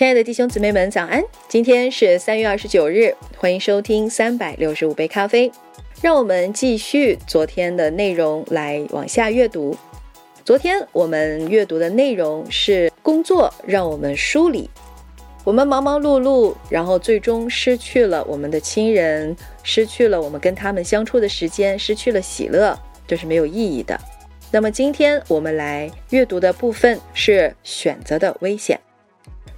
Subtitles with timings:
[0.00, 1.22] 亲爱的弟兄姊妹们，早安！
[1.46, 5.52] 今天是三月二十九日，欢迎收听三百六十五杯咖啡。
[6.00, 9.76] 让我们继续昨天的内容来往下阅读。
[10.42, 14.70] 昨天我们阅读的内容是工作让我们梳理，
[15.44, 22.74] 我们忙忙碌碌，然后最终失去了我们的亲人，失去了我们跟他们相处的时间，失去了喜乐，
[23.06, 24.00] 这是没有意义的。
[24.50, 28.80] 那么今天我们来阅读的部分是选择的危险。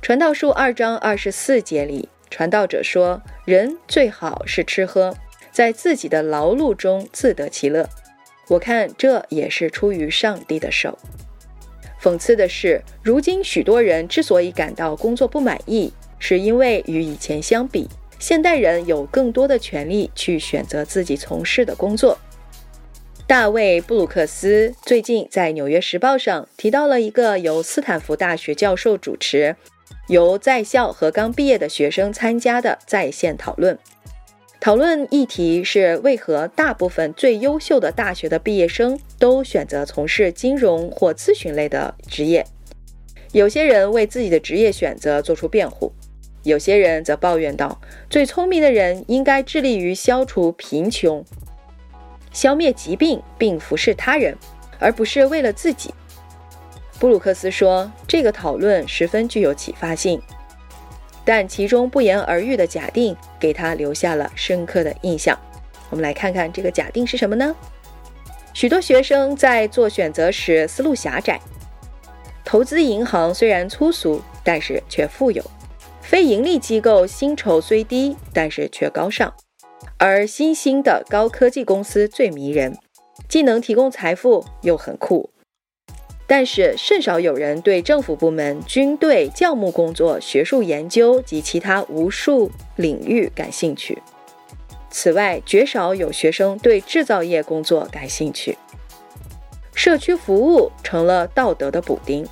[0.00, 5.16] 传道书二章二十四节里，传道者说：“人最好是吃喝，
[5.52, 7.88] 在自己的劳碌中自得其乐。”
[8.48, 10.98] 我看这也是出于上帝的手。
[12.02, 17.88] 讽刺的是，如今许多人之所以感到工作不满意，是因为与以前相比，
[18.18, 22.18] 现代人有更多的权利去选择自己从事的工作。
[23.24, 29.56] 大卫·布鲁克斯最近在《纽约时报》上提到了一个由斯坦福大学教授主持。
[30.12, 33.78] 由在校和刚毕业的学生参加的在线讨论，
[34.60, 42.44] 讨论议题是为何大部分最优秀的大学的毕业生都选择从事金融或咨询类的职业。
[43.32, 45.90] 有些人为自己的职业选择做出辩护，
[46.42, 51.24] 有些人则抱怨道：“最聪明的人应该致力于消除贫穷、
[52.34, 54.36] 消灭疾病并服侍他人，
[54.78, 55.94] 而不是为了自己。”
[57.02, 60.22] 布鲁克斯说：“这个讨论十分具有启发性，
[61.24, 65.36] 但其中不言而喻的假定给他留下了深刻的印象。
[65.90, 67.56] 我们来看看这个假定是什么呢？
[68.54, 71.40] 许多学生在做选择时思路狭窄。
[72.44, 75.42] 投资银行虽然粗俗，但是却富有；
[76.02, 79.28] 非盈利机构薪酬虽低，但是却高尚；
[79.98, 82.78] 而新兴的高科技公司最迷人，
[83.28, 85.28] 既能提供财富，又很酷。”
[86.26, 94.00] 但是甚少有人对政府部门、军队、教牧工作、学术研究及其他无数领域感兴趣。
[94.90, 98.56] 此外，绝少有学生对制造业工作感兴趣。
[99.74, 102.26] 社区服务成了道德的补丁。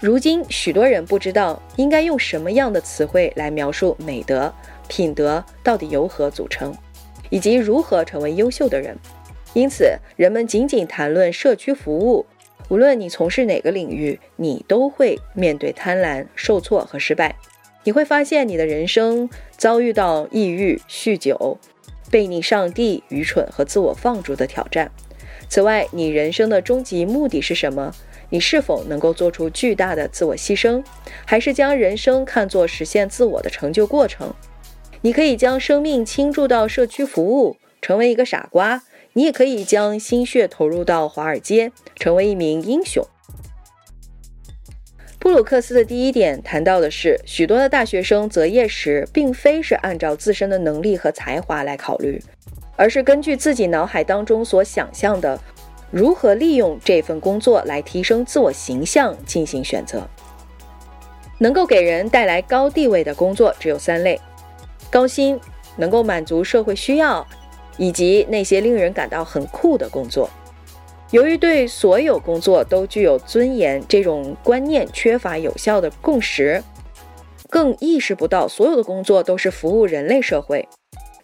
[0.00, 4.52] 如今，许多人不知道应该用什么样的词汇来描述美德、
[4.88, 6.74] 品德到底由何组成，
[7.30, 8.96] 以及如何成为优秀的人。
[9.52, 12.26] 因此，人们仅仅谈论社区服务。
[12.68, 17.36] 无论你从事哪个领域，你都会面对贪婪、受挫和失败。
[17.84, 21.58] 你会发现你的人生遭遇到抑郁、酗酒、
[22.10, 24.90] 背逆上帝、愚蠢和自我放逐的挑战。
[25.48, 27.94] 此外，你人生的终极目的是什么？
[28.30, 30.82] 你是否能够做出巨大的自我牺牲，
[31.24, 34.34] 还是将人生看作实现自我的成就过程？
[35.02, 38.82] 你可以将生命倾注到社区服务，成为一个傻瓜。
[39.16, 43.02] 你也可以将心血投入到华尔街，成为一名英雄。
[45.18, 52.22] 布鲁克斯的第一点谈到的是，许多的大学生择业时，并非是按照自身的能力和才华来考虑，
[52.76, 55.40] 而是根据自己脑海当中所想象的
[55.90, 60.06] 如何利用这份工作来提升自我形象进行选择。
[61.38, 64.20] 能够给人带来高地位的工作只有三类：
[64.90, 65.40] 高薪，
[65.78, 67.26] 能够满足社会需要。
[67.76, 70.28] 以及那些令人感到很酷的工作，
[71.10, 76.62] 由于对所有工作都具有尊严这种观念缺乏有效的共识，
[77.48, 80.68] 更意识不到所有的工作都是服务人类社会，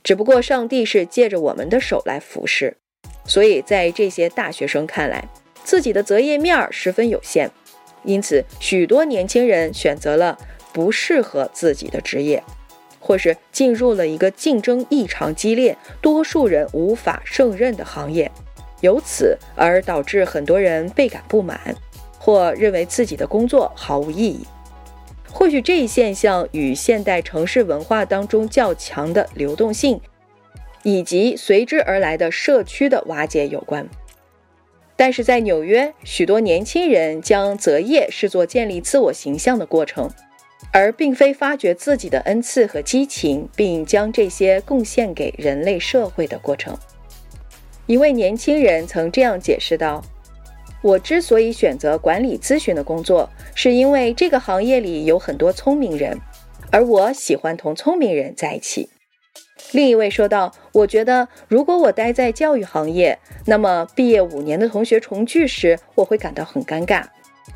[0.02, 2.76] 只不过上帝是借着我们的手来服侍。
[3.24, 5.28] 所以在这些大学生看来，
[5.64, 7.50] 自己的择业面儿十分有限，
[8.04, 10.36] 因此许多年轻人选择了
[10.72, 12.42] 不适合自己的职业。
[13.02, 18.30] 或是进入了一个竞争异常激烈、多数人无法胜任的行业，
[18.80, 21.58] 由此而导致很多人倍感不满，
[22.18, 24.46] 或认为自己的工作毫无意义。
[25.30, 30.00] 或许这一现象与现代城市文化当中较强的流动性，
[30.82, 33.88] 以及随之而来的社区的瓦解有关。
[34.94, 40.08] 但是在纽约，许多年轻人将择业视作建立自我形象的过程。
[40.70, 46.76] 而并非发掘自己的恩赐和激情，并将这些贡献给人类社会的过程。
[47.86, 50.02] 一位年轻人曾这样解释道
[50.82, 56.18] ：“我之所以选择管理咨询的工作，是因为这个行业里有很多聪明人，
[56.70, 58.88] 而我喜欢同聪明人在一起。”
[59.72, 67.04] 另一位说道：“我觉得如果我待在教育行业，那么毕业五年的同学重聚时，我会感到很尴尬，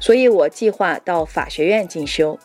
[0.01, 2.39] 所以我计划到法学院进修。”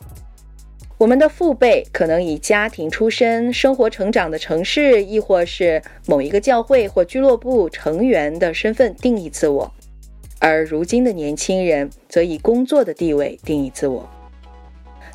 [1.02, 9.74] 我们的父辈可能以家庭出身、生活成长的城市，亦或是某一个教会或俱乐部成员的身份定义自我，
[10.38, 14.08] 而如今的年轻人则以工作的地位定义自我。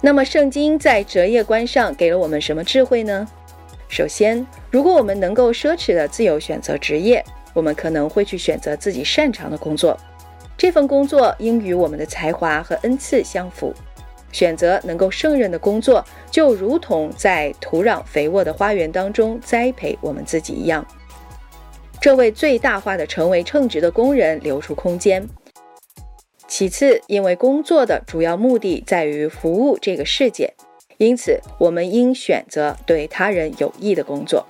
[0.00, 3.25] 那么，圣经在择业观上给了我们什么智慧呢？
[3.88, 7.25] 首先，如果我们能够奢侈的自由选择职业，
[7.55, 9.97] 我们可能会去选择自己擅长的工作。
[10.59, 13.73] 这份工作应与我们的才华和恩赐相符。
[14.37, 20.87] 选择能够胜任的工作，就如同在土壤肥沃的花园当中栽培我们自己一样。
[22.03, 25.27] 这为最大化的成为称职的工人留出空间。
[26.47, 30.53] 其次，因为工作的主要目的在于服务这个世界，
[30.99, 34.44] 因此我们应选择对他人有益的工作。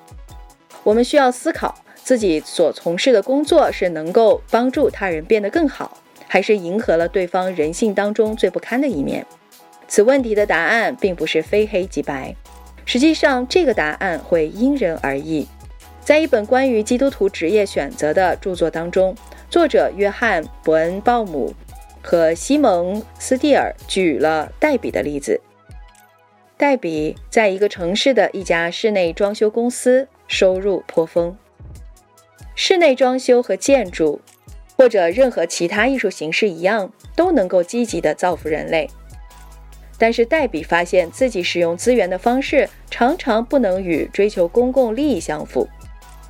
[0.82, 5.96] 我们需要思考自己所从事的工作是能够帮助他人变得更好，
[6.26, 9.24] 还是迎合了对方人性当中最不堪的一面。
[9.88, 12.34] 此问题的答案并不是非黑即白，
[12.84, 15.46] 实际上这个答案会因人而异。
[16.00, 19.14] 在一本关于基督徒职业选择的著作当中，
[19.50, 21.54] 作者约翰·伯恩鲍姆。
[22.08, 25.40] 和西蒙斯蒂尔举了黛比的例子。
[26.56, 31.36] 黛比在一个城市的一家室内装修公司收入颇丰。
[32.54, 34.20] 室内装修和建筑，
[34.76, 38.88] 或者任何其他艺术形式一样，都能够积极的造福人类。
[39.98, 45.68] 但是黛比发现自己使用资源的方式常常不能与追求公共利益相符，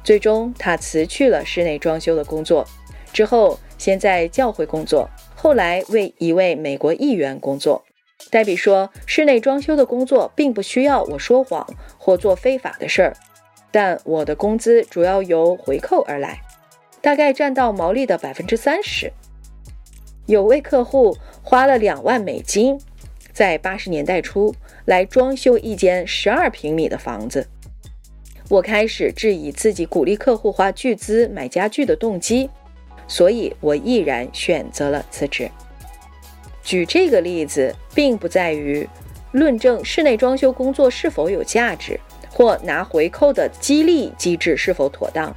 [0.05, 2.65] 最终他辞去了室内装修的工作，
[3.13, 5.11] 之后先在教会工作。
[5.35, 7.85] 后来为一位美国议员工作，
[8.31, 11.67] 黛比说：“室内装修的工作并不需要我说谎
[11.99, 13.17] 或做非法的事儿，
[13.71, 16.41] 但我的工资主要由回扣而来，
[17.01, 19.13] 大概占到毛利的百分之三十。
[20.27, 22.81] 有位客户花了两万美金，
[23.37, 24.55] 在八十年代初
[24.87, 27.47] 来装修一间十二平米的房子。
[28.49, 32.49] 我开始质疑自己鼓励客户花巨资买家具的动机。”
[33.07, 35.51] 所以我毅然选择了辞职。
[36.63, 38.89] 举这个例子，并不在于
[39.33, 42.01] 论证室内装修工作是否有价值，
[42.31, 45.37] 或拿回扣的激励机制是否妥当，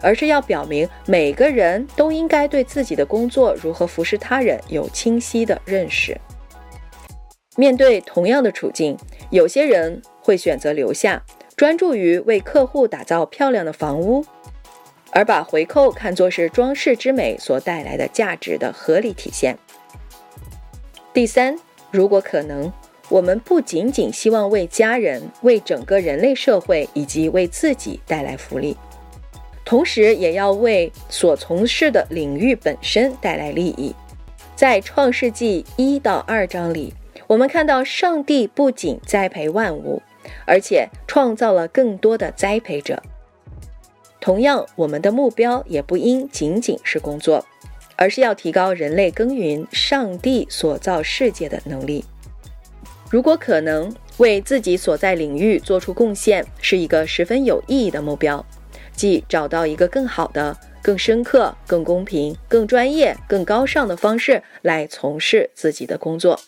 [0.00, 6.16] 而是要表明每个人都应该对自己的工作如何服侍他人有清晰的认识。
[7.56, 8.96] 面对同样的处境，
[9.30, 11.22] 有些人会选择留下，
[11.56, 14.24] 专注于为客户打造漂亮的房屋。
[15.12, 19.56] 而把回扣看作是装饰之美所带来的价值的合理体现。
[21.14, 21.58] 第三，
[21.90, 22.70] 如果可能，
[23.08, 28.76] 我们不仅仅希望为家人、为整个人类社会以及为自己带来福利，
[29.64, 33.94] 同时也要为所从事的领域本身带来利益。
[34.54, 36.92] 在创世纪一到二章里，
[37.28, 40.02] 我们看到上帝不仅栽培万物，
[40.44, 43.02] 而且创造了更多的栽培者。
[44.20, 47.44] 同样，我们的目标也不应仅仅是工作，
[47.96, 52.04] 而是要提高人类耕耘上帝所造世界的能力。
[53.10, 58.44] 如果可能，为自己所在领域做出贡献，是一个十分有意义的目标，
[58.94, 66.40] 即找到一个更好的、更深刻、更公平、更专业、更高尚的方式来从事自己的工作。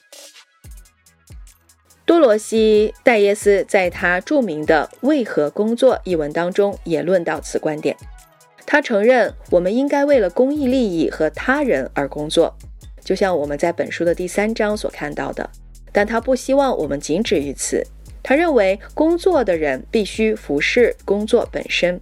[2.09, 7.95] 多罗西·戴耶斯在他著名的《为何工作》一文当中也论到此观点。
[8.65, 12.57] 他承认我们应该为了公益利益和他人而工作，
[13.05, 15.51] 就像我们在本书的第三章所看到的。
[15.93, 17.87] 但他不希望我们仅止于此。
[18.23, 22.01] 他认为工作的人必须服侍工作本身。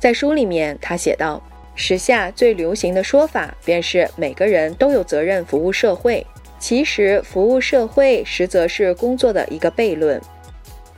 [0.00, 1.42] 在书里面，他写道
[1.76, 6.26] ：“时下最流行的说法便是每个人都有责任服务社会。”
[6.62, 10.22] 其实，服务社会实则是工作的一个悖论，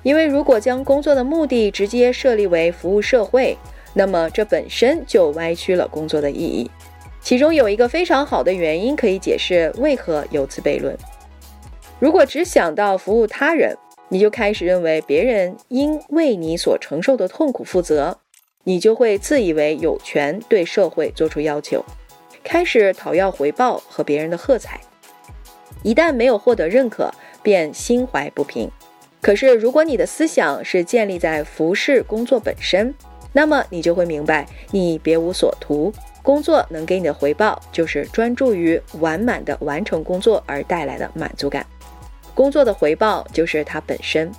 [0.02, 3.56] 因为如果将工作的目的直接设立为服务社会，
[3.94, 6.71] 那么这本身就歪曲了工作的意义。
[7.23, 10.94] 其中有一个非常好的原因可以解释为何有此悖论：
[11.99, 13.75] 如果只想到服务他人，
[14.11, 18.18] 你就开始认为别人应为你所承受的痛苦负责，
[18.64, 21.83] 你就会自以为有权对社会做出要求，
[22.44, 24.78] 开始讨要回报和别人的喝彩。
[25.85, 27.12] 一旦没有获得认可，
[27.43, 28.69] 便心怀不平。
[29.21, 32.93] 可是，如果你的思想是建立在服侍工作本身，
[33.33, 35.93] 那么你就会明白，你别无所图。
[36.23, 41.67] 工作能给你的回报，就是专注于完满的完成工作而带来的满足感。
[42.35, 44.33] 工作的回报就是它本身，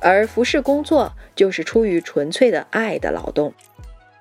[0.00, 3.52] 而服侍工作就是出于纯粹的爱的劳动。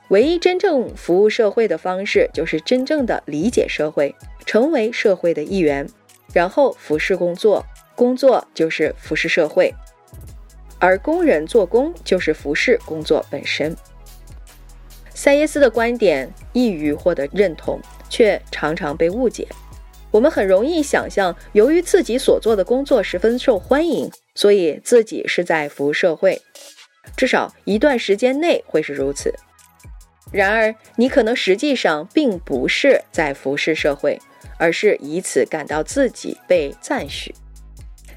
[0.09, 5.87] 唯一真正服务社会的方式，就是真正的理解社会，成为社会的一员。
[6.33, 9.73] 然后服侍工作，工作就是服侍社会，
[10.79, 13.75] 而工人做工就是服侍工作本身。
[15.13, 19.47] 塞耶斯的观点易于获得认同，却常常被误解。
[20.11, 26.41] 我们很容易想象，由于自己所做的工作十分受欢迎，所以自己是在服务社会，
[27.17, 29.33] 至少一段时间内会是如此。
[30.31, 34.19] 然而，你可能实际上并不是在服侍社会，
[34.57, 37.33] 而是以此感到自己被赞许。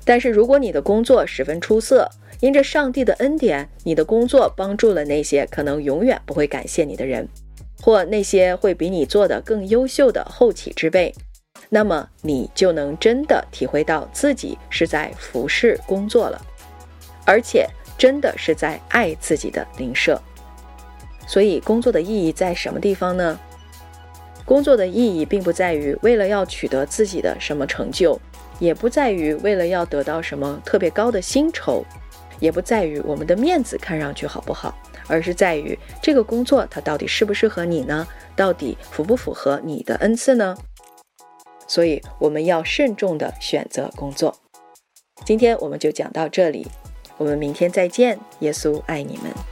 [0.04, 7.26] 但是，如果你的工作十分出色，因着上帝的恩典，你的工作帮助了那些可能永远不会感谢你的人，
[7.80, 11.14] 或那些会比你做的更优秀的后起之辈。
[11.68, 16.44] 那么你就能真的体会到自己是在服侍工作了，
[17.24, 17.66] 而且
[17.96, 20.20] 真的是在爱自己的邻舍。
[21.32, 23.40] 所以工作的意义在什么地方呢？
[24.44, 28.20] 工作的意义并不在于为了要取得自己的什么成就，
[28.58, 31.82] 也不在于为了要得到什么特别高的薪酬，
[32.38, 38.06] 也不在于我们的面子看上去好不好，而是在于这个工作它到底适不适合你呢？
[38.36, 40.54] 到底符不符合你的恩赐呢？
[41.66, 44.36] 所以我们要慎重的选择工作。
[45.24, 46.66] 今天我们就讲到这里，
[47.16, 48.18] 我们明天再见。
[48.40, 49.51] 耶稣爱你们。